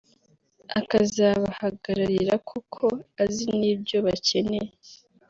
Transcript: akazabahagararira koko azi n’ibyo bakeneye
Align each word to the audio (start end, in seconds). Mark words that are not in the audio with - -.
akazabahagararira 0.79 2.33
koko 2.49 2.85
azi 3.23 3.45
n’ibyo 3.59 3.97
bakeneye 4.05 4.69